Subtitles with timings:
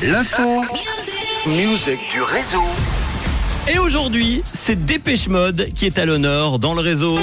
[0.00, 0.62] L'info,
[1.44, 2.62] musique du réseau.
[3.68, 7.16] Et aujourd'hui, c'est Dépêche Mode qui est à l'honneur dans le réseau.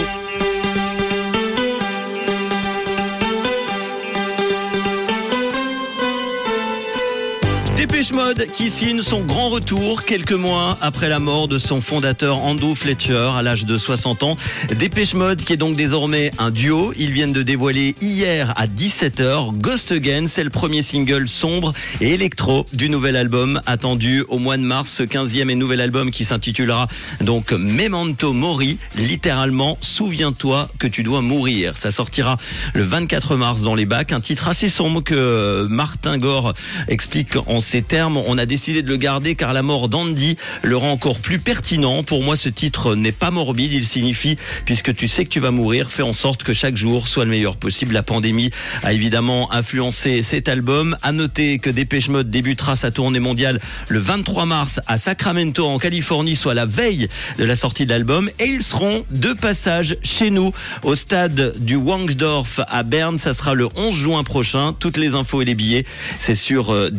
[8.18, 12.74] Mode qui signe son grand retour quelques mois après la mort de son fondateur Andrew
[12.74, 14.38] Fletcher à l'âge de 60 ans.
[14.76, 16.94] Dépêche Mode qui est donc désormais un duo.
[16.98, 20.26] Ils viennent de dévoiler hier à 17h Ghost Again.
[20.28, 24.90] C'est le premier single sombre et électro du nouvel album attendu au mois de mars.
[24.98, 26.88] Ce 15e et nouvel album qui s'intitulera
[27.22, 28.80] donc Memento Mori.
[28.96, 31.78] Littéralement, souviens-toi que tu dois mourir.
[31.78, 32.38] Ça sortira
[32.74, 34.12] le 24 mars dans les bacs.
[34.12, 36.56] Un titre assez sombre que Martin Gore
[36.88, 40.78] explique en ces termes, on a décidé de le garder car la mort d'Andy le
[40.78, 42.04] rend encore plus pertinent.
[42.04, 45.52] Pour moi, ce titre n'est pas morbide, il signifie, puisque tu sais que tu vas
[45.52, 47.94] mourir, fais en sorte que chaque jour soit le meilleur possible.
[47.94, 48.52] La pandémie
[48.84, 50.96] a évidemment influencé cet album.
[51.02, 55.80] À noter que Dépêche Mode débutera sa tournée mondiale le 23 mars à Sacramento en
[55.80, 58.30] Californie, soit la veille de la sortie de l'album.
[58.40, 60.52] Et ils seront de passage chez nous
[60.84, 63.18] au stade du Wangsdorf à Berne.
[63.18, 64.76] Ça sera le 11 juin prochain.
[64.78, 65.86] Toutes les infos et les billets,
[66.20, 66.90] c'est sur euh,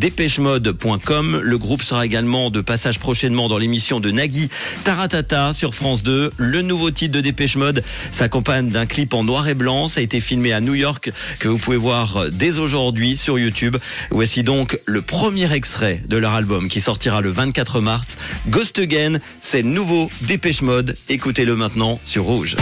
[1.06, 4.50] Le groupe sera également de passage prochainement dans l'émission de Nagui
[4.84, 6.32] Taratata sur France 2.
[6.36, 9.88] Le nouveau titre de Dépêche Mode s'accompagne d'un clip en noir et blanc.
[9.88, 13.76] Ça a été filmé à New York que vous pouvez voir dès aujourd'hui sur YouTube.
[14.10, 18.18] Voici donc le premier extrait de leur album qui sortira le 24 mars.
[18.48, 20.96] Ghost Again, c'est nouveau Dépêche Mode.
[21.08, 22.56] Écoutez-le maintenant sur Rouge.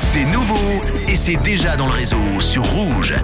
[0.00, 3.14] C'est nouveau et c'est déjà dans le réseau sur Rouge.